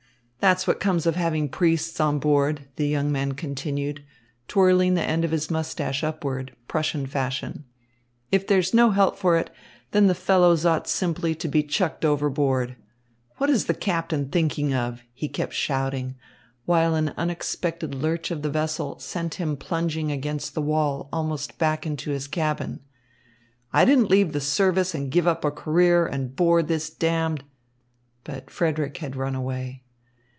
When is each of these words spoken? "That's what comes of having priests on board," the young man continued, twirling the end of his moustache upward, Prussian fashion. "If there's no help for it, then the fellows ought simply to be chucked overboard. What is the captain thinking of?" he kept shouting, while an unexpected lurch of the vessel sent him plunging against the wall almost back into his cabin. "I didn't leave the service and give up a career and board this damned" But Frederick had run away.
"That's 0.41 0.65
what 0.65 0.79
comes 0.79 1.05
of 1.05 1.15
having 1.15 1.49
priests 1.49 1.99
on 1.99 2.17
board," 2.17 2.67
the 2.75 2.87
young 2.87 3.11
man 3.11 3.33
continued, 3.33 4.03
twirling 4.47 4.95
the 4.95 5.03
end 5.03 5.23
of 5.23 5.29
his 5.29 5.51
moustache 5.51 6.03
upward, 6.03 6.55
Prussian 6.67 7.05
fashion. 7.05 7.65
"If 8.31 8.47
there's 8.47 8.73
no 8.73 8.89
help 8.89 9.19
for 9.19 9.37
it, 9.37 9.51
then 9.91 10.07
the 10.07 10.15
fellows 10.15 10.65
ought 10.65 10.87
simply 10.87 11.35
to 11.35 11.47
be 11.47 11.61
chucked 11.61 12.03
overboard. 12.03 12.75
What 13.37 13.51
is 13.51 13.65
the 13.65 13.75
captain 13.75 14.29
thinking 14.29 14.73
of?" 14.73 15.03
he 15.13 15.29
kept 15.29 15.53
shouting, 15.53 16.15
while 16.65 16.95
an 16.95 17.13
unexpected 17.17 17.93
lurch 17.93 18.31
of 18.31 18.41
the 18.41 18.49
vessel 18.49 18.97
sent 18.97 19.35
him 19.35 19.55
plunging 19.55 20.11
against 20.11 20.55
the 20.55 20.61
wall 20.63 21.07
almost 21.13 21.59
back 21.59 21.85
into 21.85 22.09
his 22.09 22.27
cabin. 22.27 22.79
"I 23.71 23.85
didn't 23.85 24.09
leave 24.09 24.33
the 24.33 24.41
service 24.41 24.95
and 24.95 25.11
give 25.11 25.27
up 25.27 25.45
a 25.45 25.51
career 25.51 26.07
and 26.07 26.35
board 26.35 26.67
this 26.67 26.89
damned" 26.89 27.43
But 28.23 28.49
Frederick 28.49 28.97
had 28.97 29.15
run 29.15 29.35
away. 29.35 29.83